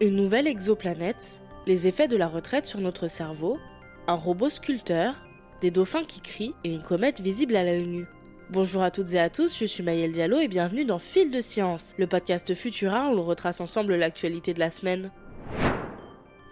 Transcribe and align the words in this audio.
Une 0.00 0.14
nouvelle 0.14 0.46
exoplanète, 0.46 1.40
les 1.66 1.88
effets 1.88 2.06
de 2.06 2.16
la 2.16 2.28
retraite 2.28 2.66
sur 2.66 2.78
notre 2.78 3.08
cerveau, 3.08 3.58
un 4.06 4.14
robot 4.14 4.48
sculpteur, 4.48 5.26
des 5.60 5.72
dauphins 5.72 6.04
qui 6.04 6.20
crient 6.20 6.54
et 6.62 6.72
une 6.72 6.84
comète 6.84 7.20
visible 7.20 7.56
à 7.56 7.64
l'œil 7.64 7.84
nu. 7.84 8.06
Bonjour 8.48 8.82
à 8.82 8.92
toutes 8.92 9.14
et 9.14 9.18
à 9.18 9.28
tous, 9.28 9.58
je 9.58 9.64
suis 9.64 9.82
Maëlle 9.82 10.12
Diallo 10.12 10.38
et 10.38 10.46
bienvenue 10.46 10.84
dans 10.84 11.00
Fil 11.00 11.32
de 11.32 11.40
Science, 11.40 11.96
le 11.98 12.06
podcast 12.06 12.54
Futura 12.54 13.10
où 13.10 13.16
l'on 13.16 13.24
retrace 13.24 13.60
ensemble 13.60 13.96
l'actualité 13.96 14.54
de 14.54 14.60
la 14.60 14.70
semaine. 14.70 15.10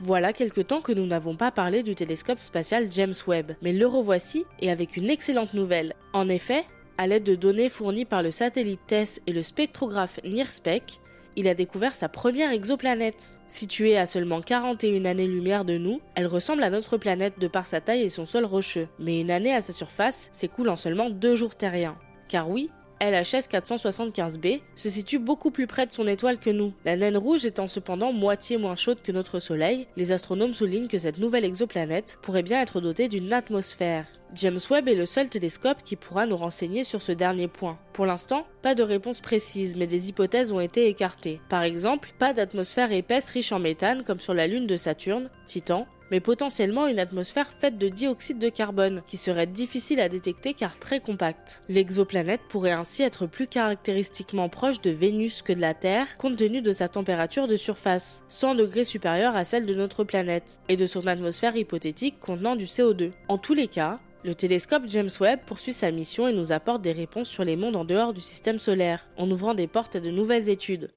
Voilà 0.00 0.32
quelque 0.32 0.60
temps 0.60 0.80
que 0.80 0.90
nous 0.90 1.06
n'avons 1.06 1.36
pas 1.36 1.52
parlé 1.52 1.84
du 1.84 1.94
télescope 1.94 2.40
spatial 2.40 2.88
James 2.90 3.14
Webb, 3.28 3.52
mais 3.62 3.72
le 3.72 3.86
revoici 3.86 4.44
et 4.58 4.72
avec 4.72 4.96
une 4.96 5.08
excellente 5.08 5.54
nouvelle. 5.54 5.94
En 6.12 6.28
effet, 6.28 6.64
à 6.98 7.06
l'aide 7.06 7.22
de 7.22 7.36
données 7.36 7.68
fournies 7.68 8.06
par 8.06 8.24
le 8.24 8.32
satellite 8.32 8.80
TESS 8.88 9.22
et 9.28 9.32
le 9.32 9.42
spectrographe 9.42 10.18
NIRSPEC, 10.24 10.98
il 11.36 11.48
a 11.48 11.54
découvert 11.54 11.94
sa 11.94 12.08
première 12.08 12.50
exoplanète. 12.50 13.38
Située 13.46 13.96
à 13.98 14.06
seulement 14.06 14.40
41 14.40 15.04
années-lumière 15.04 15.64
de 15.64 15.76
nous, 15.76 16.00
elle 16.14 16.26
ressemble 16.26 16.62
à 16.62 16.70
notre 16.70 16.96
planète 16.96 17.38
de 17.38 17.46
par 17.46 17.66
sa 17.66 17.80
taille 17.80 18.02
et 18.02 18.08
son 18.08 18.26
sol 18.26 18.46
rocheux. 18.46 18.88
Mais 18.98 19.20
une 19.20 19.30
année 19.30 19.54
à 19.54 19.60
sa 19.60 19.72
surface 19.72 20.30
s'écoule 20.32 20.70
en 20.70 20.76
seulement 20.76 21.10
deux 21.10 21.36
jours 21.36 21.54
terriens. 21.54 21.98
Car 22.28 22.48
oui, 22.48 22.70
LHS 23.00 23.48
475b 23.50 24.60
se 24.74 24.88
situe 24.88 25.18
beaucoup 25.18 25.50
plus 25.50 25.66
près 25.66 25.86
de 25.86 25.92
son 25.92 26.06
étoile 26.06 26.38
que 26.38 26.48
nous. 26.50 26.72
La 26.84 26.96
naine 26.96 27.18
rouge 27.18 27.44
étant 27.44 27.66
cependant 27.66 28.12
moitié 28.12 28.56
moins 28.56 28.76
chaude 28.76 29.02
que 29.02 29.12
notre 29.12 29.38
Soleil, 29.38 29.86
les 29.96 30.12
astronomes 30.12 30.54
soulignent 30.54 30.88
que 30.88 30.98
cette 30.98 31.18
nouvelle 31.18 31.44
exoplanète 31.44 32.18
pourrait 32.22 32.42
bien 32.42 32.62
être 32.62 32.80
dotée 32.80 33.08
d'une 33.08 33.32
atmosphère. 33.32 34.06
James 34.34 34.58
Webb 34.70 34.88
est 34.88 34.94
le 34.94 35.06
seul 35.06 35.28
télescope 35.28 35.82
qui 35.84 35.94
pourra 35.94 36.26
nous 36.26 36.36
renseigner 36.36 36.84
sur 36.84 37.00
ce 37.00 37.12
dernier 37.12 37.48
point. 37.48 37.78
Pour 37.92 38.06
l'instant, 38.06 38.46
pas 38.62 38.74
de 38.74 38.82
réponse 38.82 39.20
précise, 39.20 39.76
mais 39.76 39.86
des 39.86 40.08
hypothèses 40.08 40.50
ont 40.50 40.60
été 40.60 40.88
écartées. 40.88 41.40
Par 41.48 41.62
exemple, 41.62 42.12
pas 42.18 42.32
d'atmosphère 42.32 42.92
épaisse 42.92 43.30
riche 43.30 43.52
en 43.52 43.58
méthane 43.58 44.02
comme 44.02 44.20
sur 44.20 44.34
la 44.34 44.46
Lune 44.46 44.66
de 44.66 44.76
Saturne, 44.76 45.30
Titan, 45.46 45.86
mais 46.10 46.20
potentiellement 46.20 46.86
une 46.86 46.98
atmosphère 46.98 47.48
faite 47.48 47.78
de 47.78 47.88
dioxyde 47.88 48.38
de 48.38 48.48
carbone, 48.48 49.02
qui 49.06 49.16
serait 49.16 49.46
difficile 49.46 50.00
à 50.00 50.08
détecter 50.08 50.54
car 50.54 50.78
très 50.78 51.00
compacte. 51.00 51.62
L'exoplanète 51.68 52.42
pourrait 52.48 52.72
ainsi 52.72 53.02
être 53.02 53.26
plus 53.26 53.46
caractéristiquement 53.46 54.48
proche 54.48 54.80
de 54.80 54.90
Vénus 54.90 55.42
que 55.42 55.52
de 55.52 55.60
la 55.60 55.74
Terre, 55.74 56.16
compte 56.16 56.36
tenu 56.36 56.62
de 56.62 56.72
sa 56.72 56.88
température 56.88 57.46
de 57.46 57.56
surface, 57.56 58.22
100 58.28 58.54
degrés 58.56 58.84
supérieure 58.84 59.36
à 59.36 59.44
celle 59.44 59.66
de 59.66 59.74
notre 59.74 60.04
planète, 60.04 60.60
et 60.68 60.76
de 60.76 60.86
son 60.86 61.06
atmosphère 61.06 61.56
hypothétique 61.56 62.20
contenant 62.20 62.56
du 62.56 62.66
CO2. 62.66 63.12
En 63.28 63.38
tous 63.38 63.54
les 63.54 63.68
cas, 63.68 64.00
le 64.24 64.34
télescope 64.34 64.82
James 64.86 65.10
Webb 65.20 65.40
poursuit 65.46 65.72
sa 65.72 65.92
mission 65.92 66.26
et 66.26 66.32
nous 66.32 66.50
apporte 66.50 66.82
des 66.82 66.90
réponses 66.90 67.28
sur 67.28 67.44
les 67.44 67.54
mondes 67.54 67.76
en 67.76 67.84
dehors 67.84 68.12
du 68.12 68.20
système 68.20 68.58
solaire, 68.58 69.08
en 69.16 69.30
ouvrant 69.30 69.54
des 69.54 69.68
portes 69.68 69.94
à 69.94 70.00
de 70.00 70.10
nouvelles 70.10 70.48
études. 70.48 70.90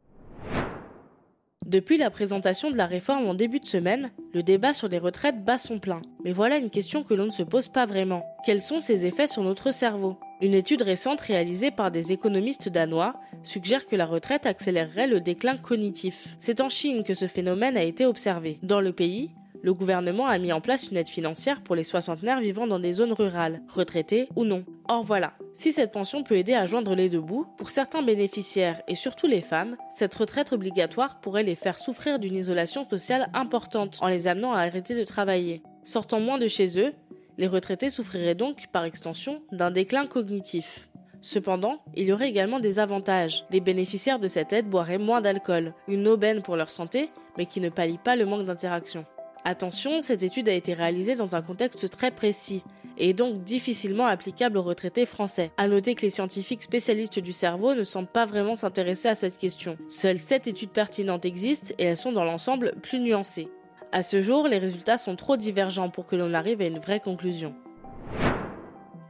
Depuis 1.70 1.98
la 2.00 2.09
présentation 2.09 2.72
de 2.72 2.78
la 2.78 2.88
réforme 2.88 3.28
en 3.28 3.36
début 3.36 3.59
de 3.59 3.66
semaine, 3.66 4.09
le 4.34 4.42
débat 4.42 4.73
sur 4.73 4.88
les 4.88 4.98
retraites 4.98 5.45
bat 5.45 5.59
son 5.59 5.78
plein. 5.78 6.02
Mais 6.25 6.31
voilà 6.31 6.58
une 6.58 6.72
question 6.72 7.03
que 7.03 7.14
l'on 7.14 7.28
ne 7.28 7.31
se 7.31 7.44
pose 7.44 7.67
pas 7.67 7.86
vraiment. 7.86 8.25
Quels 8.44 8.64
sont 8.64 8.80
ses 8.80 9.06
effets 9.06 9.28
sur 9.28 9.44
notre 9.44 9.70
cerveau? 9.70 10.17
Une 10.42 10.56
étude 10.56 10.81
récente 10.81 11.22
réalisée 11.22 11.70
par 11.70 11.92
des 11.92 12.12
économistes 12.12 12.70
danois 12.70 13.14
suggère 13.44 13.86
que 13.86 13.95
la 13.95 14.08
retraite 14.08 14.47
accélérerait 14.47 15.06
le 15.06 15.22
déclin 15.22 15.58
cognitif. 15.58 16.36
C'est 16.40 16.59
en 16.59 16.70
Chine 16.70 17.03
que 17.03 17.14
ce 17.14 17.28
phénomène 17.28 17.78
a 17.78 17.84
été 17.84 18.08
observé. 18.08 18.58
Dans 18.64 18.81
le 18.81 18.92
pays, 18.92 19.30
le 19.61 19.73
gouvernement 19.73 20.27
a 20.27 20.38
mis 20.38 20.53
en 20.53 20.61
place 20.61 20.89
une 20.89 20.97
aide 20.97 21.09
financière 21.09 21.61
pour 21.61 21.75
les 21.75 21.83
soixantenaires 21.83 22.39
vivant 22.39 22.67
dans 22.67 22.79
des 22.79 22.93
zones 22.93 23.13
rurales, 23.13 23.61
retraités 23.73 24.29
ou 24.35 24.45
non. 24.45 24.63
Or 24.88 25.03
voilà, 25.03 25.33
si 25.53 25.71
cette 25.71 25.91
pension 25.91 26.23
peut 26.23 26.38
aider 26.38 26.53
à 26.53 26.66
joindre 26.66 26.95
les 26.95 27.09
deux 27.09 27.19
bouts, 27.19 27.45
pour 27.57 27.69
certains 27.69 28.01
bénéficiaires 28.01 28.81
et 28.88 28.95
surtout 28.95 29.27
les 29.27 29.41
femmes, 29.41 29.75
cette 29.93 30.16
retraite 30.16 30.53
obligatoire 30.53 31.19
pourrait 31.19 31.44
les 31.44 31.56
faire 31.56 31.78
souffrir 31.78 32.19
d'une 32.19 32.35
isolation 32.35 32.88
sociale 32.88 33.29
importante 33.34 33.97
en 34.01 34.07
les 34.07 34.28
amenant 34.28 34.53
à 34.53 34.61
arrêter 34.61 34.95
de 34.97 35.03
travailler. 35.03 35.61
Sortant 35.84 36.19
moins 36.19 36.38
de 36.38 36.47
chez 36.47 36.79
eux, 36.79 36.94
les 37.38 37.47
retraités 37.47 37.89
souffriraient 37.89 38.35
donc, 38.35 38.67
par 38.72 38.85
extension, 38.85 39.41
d'un 39.51 39.72
déclin 39.72 40.05
cognitif. 40.05 40.89
Cependant, 41.22 41.79
il 41.95 42.07
y 42.07 42.13
aurait 42.13 42.29
également 42.29 42.59
des 42.59 42.79
avantages. 42.79 43.45
Les 43.51 43.59
bénéficiaires 43.59 44.19
de 44.19 44.28
cette 44.28 44.53
aide 44.53 44.69
boiraient 44.69 44.97
moins 44.97 45.19
d'alcool, 45.19 45.73
une 45.88 46.07
aubaine 46.07 46.41
pour 46.41 46.55
leur 46.55 46.72
santé, 46.72 47.09
mais 47.38 47.45
qui 47.45 47.59
ne 47.59 47.69
pallie 47.69 47.97
pas 47.97 48.16
le 48.16 48.25
manque 48.25 48.45
d'interaction. 48.45 49.05
Attention, 49.45 50.01
cette 50.01 50.23
étude 50.23 50.50
a 50.50 50.53
été 50.53 50.73
réalisée 50.73 51.16
dans 51.16 51.35
un 51.35 51.41
contexte 51.41 51.89
très 51.89 52.11
précis 52.11 52.63
et 52.97 53.13
donc 53.13 53.44
difficilement 53.44 54.05
applicable 54.05 54.57
aux 54.57 54.63
retraités 54.63 55.05
français. 55.05 55.51
À 55.57 55.67
noter 55.67 55.95
que 55.95 56.01
les 56.01 56.09
scientifiques 56.09 56.63
spécialistes 56.63 57.19
du 57.19 57.31
cerveau 57.31 57.73
ne 57.73 57.83
semblent 57.83 58.09
pas 58.09 58.25
vraiment 58.25 58.55
s'intéresser 58.55 59.07
à 59.07 59.16
cette 59.16 59.38
question. 59.38 59.78
Seules 59.88 60.19
7 60.19 60.47
études 60.47 60.72
pertinentes 60.72 61.25
existent 61.25 61.73
et 61.78 61.85
elles 61.85 61.97
sont 61.97 62.11
dans 62.11 62.25
l'ensemble 62.25 62.73
plus 62.81 62.99
nuancées. 62.99 63.47
À 63.91 64.03
ce 64.03 64.22
jour, 64.22 64.47
les 64.47 64.59
résultats 64.59 64.97
sont 64.97 65.16
trop 65.16 65.38
divergents 65.38 65.89
pour 65.89 66.05
que 66.05 66.16
l'on 66.16 66.33
arrive 66.33 66.61
à 66.61 66.67
une 66.67 66.78
vraie 66.78 66.99
conclusion. 66.99 67.55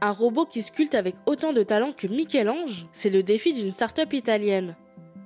Un 0.00 0.12
robot 0.12 0.46
qui 0.46 0.62
sculpte 0.62 0.94
avec 0.94 1.16
autant 1.26 1.52
de 1.52 1.62
talent 1.62 1.92
que 1.92 2.06
Michel-Ange, 2.06 2.86
c'est 2.92 3.10
le 3.10 3.22
défi 3.22 3.52
d'une 3.52 3.72
start-up 3.72 4.12
italienne. 4.14 4.76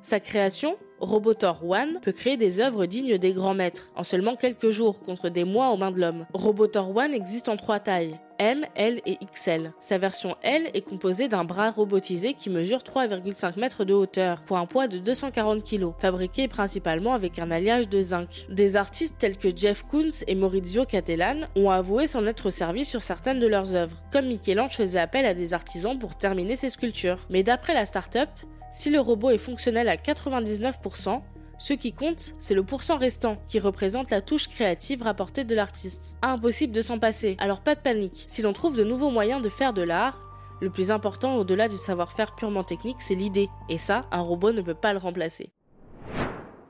Sa 0.00 0.18
création, 0.18 0.76
Robotor 1.04 1.62
One 1.68 1.98
peut 2.00 2.12
créer 2.12 2.38
des 2.38 2.60
œuvres 2.60 2.86
dignes 2.86 3.18
des 3.18 3.34
grands 3.34 3.54
maîtres 3.54 3.90
en 3.94 4.04
seulement 4.04 4.36
quelques 4.36 4.70
jours 4.70 5.00
contre 5.00 5.28
des 5.28 5.44
mois 5.44 5.70
aux 5.70 5.76
mains 5.76 5.90
de 5.90 6.00
l'homme. 6.00 6.26
Robotor 6.32 6.96
One 6.96 7.12
existe 7.12 7.50
en 7.50 7.56
trois 7.56 7.78
tailles. 7.78 8.18
M, 8.38 8.64
L 8.74 9.00
et 9.06 9.18
XL. 9.32 9.72
Sa 9.78 9.98
version 9.98 10.34
L 10.42 10.68
est 10.74 10.80
composée 10.80 11.28
d'un 11.28 11.44
bras 11.44 11.70
robotisé 11.70 12.34
qui 12.34 12.50
mesure 12.50 12.78
3,5 12.78 13.60
mètres 13.60 13.84
de 13.84 13.94
hauteur 13.94 14.40
pour 14.44 14.56
un 14.56 14.66
poids 14.66 14.88
de 14.88 14.98
240 14.98 15.62
kg, 15.62 15.92
fabriqué 16.00 16.48
principalement 16.48 17.14
avec 17.14 17.38
un 17.38 17.50
alliage 17.50 17.88
de 17.88 18.00
zinc. 18.00 18.46
Des 18.48 18.76
artistes 18.76 19.16
tels 19.18 19.36
que 19.36 19.54
Jeff 19.54 19.84
Koons 19.84 20.24
et 20.26 20.34
Maurizio 20.34 20.84
Cattelan 20.84 21.42
ont 21.54 21.70
avoué 21.70 22.06
s'en 22.08 22.26
être 22.26 22.50
servis 22.50 22.84
sur 22.84 23.02
certaines 23.02 23.40
de 23.40 23.46
leurs 23.46 23.76
œuvres, 23.76 24.02
comme 24.10 24.26
Michel-Ange 24.26 24.76
faisait 24.76 24.98
appel 24.98 25.26
à 25.26 25.34
des 25.34 25.54
artisans 25.54 25.98
pour 25.98 26.16
terminer 26.16 26.56
ses 26.56 26.70
sculptures. 26.70 27.18
Mais 27.30 27.44
d'après 27.44 27.74
la 27.74 27.86
start-up, 27.86 28.30
si 28.74 28.90
le 28.90 28.98
robot 28.98 29.30
est 29.30 29.38
fonctionnel 29.38 29.88
à 29.88 29.94
99%, 29.94 31.22
ce 31.58 31.72
qui 31.72 31.92
compte, 31.92 32.32
c'est 32.40 32.54
le 32.54 32.64
pourcent 32.64 32.98
restant, 32.98 33.36
qui 33.48 33.60
représente 33.60 34.10
la 34.10 34.20
touche 34.20 34.48
créative 34.48 35.02
rapportée 35.02 35.44
de 35.44 35.54
l'artiste. 35.54 36.18
Impossible 36.22 36.72
de 36.72 36.82
s'en 36.82 36.98
passer, 36.98 37.36
alors 37.38 37.60
pas 37.60 37.76
de 37.76 37.80
panique. 37.80 38.24
Si 38.26 38.42
l'on 38.42 38.52
trouve 38.52 38.76
de 38.76 38.82
nouveaux 38.82 39.10
moyens 39.10 39.40
de 39.42 39.48
faire 39.48 39.74
de 39.74 39.82
l'art, 39.82 40.26
le 40.60 40.70
plus 40.70 40.90
important 40.90 41.36
au-delà 41.36 41.68
du 41.68 41.76
savoir-faire 41.76 42.34
purement 42.34 42.64
technique, 42.64 43.00
c'est 43.00 43.14
l'idée. 43.14 43.48
Et 43.68 43.78
ça, 43.78 44.02
un 44.10 44.22
robot 44.22 44.50
ne 44.50 44.62
peut 44.62 44.74
pas 44.74 44.92
le 44.92 44.98
remplacer. 44.98 45.52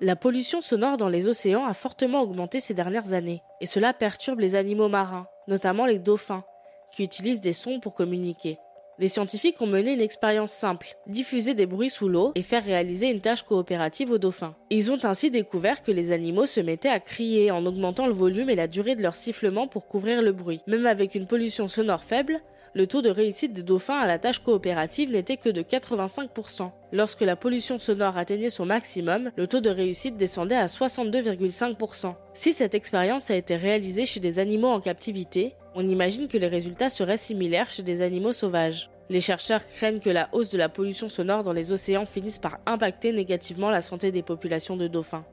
La 0.02 0.14
pollution 0.14 0.60
sonore 0.60 0.98
dans 0.98 1.08
les 1.08 1.26
océans 1.26 1.64
a 1.64 1.72
fortement 1.72 2.20
augmenté 2.20 2.60
ces 2.60 2.74
dernières 2.74 3.14
années, 3.14 3.40
et 3.62 3.66
cela 3.66 3.94
perturbe 3.94 4.40
les 4.40 4.56
animaux 4.56 4.90
marins, 4.90 5.26
notamment 5.48 5.86
les 5.86 5.98
dauphins, 5.98 6.44
qui 6.92 7.02
utilisent 7.02 7.40
des 7.40 7.54
sons 7.54 7.80
pour 7.80 7.94
communiquer. 7.94 8.58
Les 9.00 9.08
scientifiques 9.08 9.60
ont 9.60 9.66
mené 9.66 9.92
une 9.92 10.00
expérience 10.00 10.52
simple, 10.52 10.94
diffuser 11.08 11.54
des 11.54 11.66
bruits 11.66 11.90
sous 11.90 12.08
l'eau 12.08 12.30
et 12.36 12.42
faire 12.42 12.64
réaliser 12.64 13.10
une 13.10 13.20
tâche 13.20 13.42
coopérative 13.42 14.12
aux 14.12 14.18
dauphins. 14.18 14.54
Ils 14.70 14.92
ont 14.92 15.04
ainsi 15.04 15.32
découvert 15.32 15.82
que 15.82 15.90
les 15.90 16.12
animaux 16.12 16.46
se 16.46 16.60
mettaient 16.60 16.88
à 16.88 17.00
crier 17.00 17.50
en 17.50 17.66
augmentant 17.66 18.06
le 18.06 18.12
volume 18.12 18.50
et 18.50 18.54
la 18.54 18.68
durée 18.68 18.94
de 18.94 19.02
leur 19.02 19.16
sifflement 19.16 19.66
pour 19.66 19.88
couvrir 19.88 20.22
le 20.22 20.30
bruit. 20.30 20.60
Même 20.68 20.86
avec 20.86 21.16
une 21.16 21.26
pollution 21.26 21.66
sonore 21.66 22.04
faible, 22.04 22.40
le 22.76 22.86
taux 22.88 23.02
de 23.02 23.10
réussite 23.10 23.52
des 23.52 23.62
dauphins 23.62 23.98
à 23.98 24.06
la 24.06 24.18
tâche 24.18 24.40
coopérative 24.40 25.10
n'était 25.10 25.36
que 25.36 25.48
de 25.48 25.62
85%. 25.62 26.70
Lorsque 26.92 27.20
la 27.20 27.36
pollution 27.36 27.78
sonore 27.78 28.16
atteignait 28.16 28.50
son 28.50 28.66
maximum, 28.66 29.30
le 29.36 29.46
taux 29.46 29.60
de 29.60 29.70
réussite 29.70 30.16
descendait 30.16 30.56
à 30.56 30.66
62,5%. 30.66 32.14
Si 32.32 32.52
cette 32.52 32.74
expérience 32.74 33.30
a 33.30 33.36
été 33.36 33.54
réalisée 33.54 34.06
chez 34.06 34.20
des 34.20 34.40
animaux 34.40 34.68
en 34.68 34.80
captivité, 34.80 35.54
on 35.74 35.88
imagine 35.88 36.28
que 36.28 36.38
les 36.38 36.46
résultats 36.46 36.88
seraient 36.88 37.16
similaires 37.16 37.70
chez 37.70 37.82
des 37.82 38.00
animaux 38.00 38.32
sauvages. 38.32 38.90
Les 39.10 39.20
chercheurs 39.20 39.66
craignent 39.66 40.00
que 40.00 40.10
la 40.10 40.28
hausse 40.32 40.50
de 40.50 40.58
la 40.58 40.68
pollution 40.68 41.08
sonore 41.08 41.42
dans 41.42 41.52
les 41.52 41.72
océans 41.72 42.06
finisse 42.06 42.38
par 42.38 42.58
impacter 42.64 43.12
négativement 43.12 43.70
la 43.70 43.80
santé 43.80 44.10
des 44.10 44.22
populations 44.22 44.76
de 44.76 44.86
dauphins. 44.86 45.24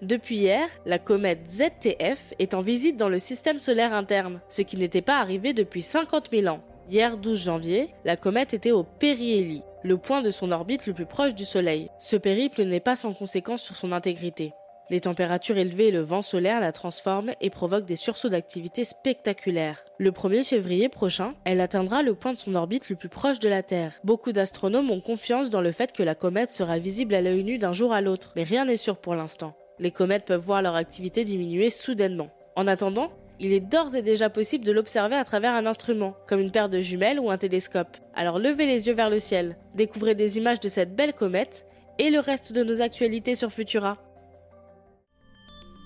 Depuis 0.00 0.36
hier, 0.36 0.68
la 0.86 0.98
comète 0.98 1.48
ZTF 1.48 2.34
est 2.38 2.54
en 2.54 2.60
visite 2.60 2.96
dans 2.96 3.08
le 3.08 3.18
système 3.18 3.58
solaire 3.58 3.92
interne, 3.92 4.40
ce 4.48 4.62
qui 4.62 4.76
n'était 4.76 5.02
pas 5.02 5.18
arrivé 5.18 5.52
depuis 5.52 5.82
50 5.82 6.30
000 6.30 6.46
ans. 6.46 6.60
Hier 6.90 7.16
12 7.16 7.44
janvier, 7.44 7.90
la 8.04 8.16
comète 8.16 8.52
était 8.52 8.70
au 8.70 8.84
périhélie, 8.84 9.62
le 9.82 9.96
point 9.96 10.20
de 10.20 10.30
son 10.30 10.52
orbite 10.52 10.86
le 10.86 10.92
plus 10.92 11.06
proche 11.06 11.34
du 11.34 11.44
Soleil. 11.44 11.88
Ce 11.98 12.16
périple 12.16 12.64
n'est 12.64 12.80
pas 12.80 12.96
sans 12.96 13.14
conséquence 13.14 13.62
sur 13.62 13.76
son 13.76 13.92
intégrité. 13.92 14.52
Les 14.90 15.00
températures 15.00 15.56
élevées 15.56 15.88
et 15.88 15.92
le 15.92 16.02
vent 16.02 16.20
solaire 16.20 16.60
la 16.60 16.72
transforment 16.72 17.32
et 17.40 17.48
provoquent 17.48 17.86
des 17.86 17.96
sursauts 17.96 18.28
d'activité 18.28 18.84
spectaculaires. 18.84 19.82
Le 19.98 20.10
1er 20.10 20.44
février 20.44 20.90
prochain, 20.90 21.34
elle 21.44 21.60
atteindra 21.60 22.02
le 22.02 22.14
point 22.14 22.34
de 22.34 22.38
son 22.38 22.54
orbite 22.54 22.90
le 22.90 22.96
plus 22.96 23.08
proche 23.08 23.38
de 23.38 23.48
la 23.48 23.62
Terre. 23.62 23.94
Beaucoup 24.04 24.32
d'astronomes 24.32 24.90
ont 24.90 25.00
confiance 25.00 25.48
dans 25.48 25.62
le 25.62 25.72
fait 25.72 25.92
que 25.92 26.02
la 26.02 26.14
comète 26.14 26.52
sera 26.52 26.78
visible 26.78 27.14
à 27.14 27.22
l'œil 27.22 27.44
nu 27.44 27.56
d'un 27.56 27.72
jour 27.72 27.94
à 27.94 28.02
l'autre, 28.02 28.32
mais 28.36 28.42
rien 28.42 28.66
n'est 28.66 28.76
sûr 28.76 28.98
pour 28.98 29.14
l'instant. 29.14 29.56
Les 29.78 29.90
comètes 29.90 30.26
peuvent 30.26 30.40
voir 30.40 30.60
leur 30.60 30.74
activité 30.74 31.24
diminuer 31.24 31.70
soudainement. 31.70 32.28
En 32.54 32.66
attendant, 32.66 33.10
il 33.40 33.52
est 33.52 33.60
d'ores 33.60 33.96
et 33.96 34.02
déjà 34.02 34.28
possible 34.30 34.64
de 34.64 34.72
l'observer 34.72 35.16
à 35.16 35.24
travers 35.24 35.54
un 35.54 35.66
instrument, 35.66 36.14
comme 36.28 36.40
une 36.40 36.52
paire 36.52 36.68
de 36.68 36.80
jumelles 36.80 37.18
ou 37.18 37.30
un 37.30 37.38
télescope. 37.38 37.96
Alors 38.14 38.38
levez 38.38 38.66
les 38.66 38.86
yeux 38.86 38.94
vers 38.94 39.10
le 39.10 39.18
ciel, 39.18 39.56
découvrez 39.74 40.14
des 40.14 40.36
images 40.36 40.60
de 40.60 40.68
cette 40.68 40.94
belle 40.94 41.14
comète 41.14 41.66
et 41.98 42.10
le 42.10 42.20
reste 42.20 42.52
de 42.52 42.62
nos 42.62 42.82
actualités 42.82 43.34
sur 43.34 43.50
Futura. 43.50 43.98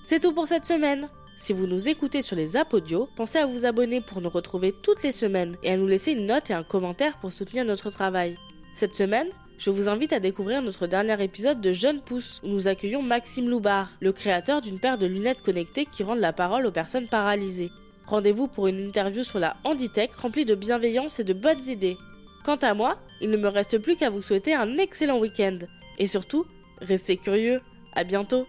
C'est 0.09 0.19
tout 0.19 0.33
pour 0.33 0.47
cette 0.47 0.65
semaine. 0.65 1.07
Si 1.37 1.53
vous 1.53 1.67
nous 1.67 1.87
écoutez 1.87 2.23
sur 2.23 2.35
les 2.35 2.57
audio, 2.57 3.07
pensez 3.15 3.37
à 3.37 3.45
vous 3.45 3.67
abonner 3.67 4.01
pour 4.01 4.21
nous 4.21 4.29
retrouver 4.31 4.73
toutes 4.81 5.03
les 5.03 5.11
semaines 5.11 5.55
et 5.61 5.69
à 5.69 5.77
nous 5.77 5.85
laisser 5.85 6.13
une 6.13 6.25
note 6.25 6.49
et 6.49 6.55
un 6.55 6.63
commentaire 6.63 7.19
pour 7.19 7.31
soutenir 7.31 7.63
notre 7.63 7.91
travail. 7.91 8.35
Cette 8.73 8.95
semaine, 8.95 9.27
je 9.59 9.69
vous 9.69 9.87
invite 9.87 10.11
à 10.11 10.19
découvrir 10.19 10.63
notre 10.63 10.87
dernier 10.87 11.23
épisode 11.23 11.61
de 11.61 11.73
Jeune 11.73 12.01
Pousse, 12.01 12.41
où 12.43 12.47
nous 12.47 12.67
accueillons 12.67 13.03
Maxime 13.03 13.51
Loubar, 13.51 13.87
le 14.01 14.11
créateur 14.11 14.61
d'une 14.61 14.79
paire 14.79 14.97
de 14.97 15.05
lunettes 15.05 15.43
connectées 15.43 15.85
qui 15.85 16.01
rendent 16.01 16.17
la 16.17 16.33
parole 16.33 16.65
aux 16.65 16.71
personnes 16.71 17.07
paralysées. 17.07 17.69
Rendez-vous 18.07 18.47
pour 18.47 18.65
une 18.65 18.79
interview 18.79 19.21
sur 19.21 19.37
la 19.37 19.57
Handitech 19.63 20.15
remplie 20.15 20.45
de 20.45 20.55
bienveillance 20.55 21.19
et 21.19 21.23
de 21.23 21.33
bonnes 21.33 21.65
idées. 21.67 21.99
Quant 22.43 22.55
à 22.55 22.73
moi, 22.73 22.97
il 23.21 23.29
ne 23.29 23.37
me 23.37 23.47
reste 23.47 23.77
plus 23.77 23.95
qu'à 23.95 24.09
vous 24.09 24.23
souhaiter 24.23 24.55
un 24.55 24.79
excellent 24.79 25.19
week-end. 25.19 25.59
Et 25.99 26.07
surtout, 26.07 26.47
restez 26.81 27.15
curieux. 27.15 27.61
À 27.93 28.03
bientôt 28.03 28.47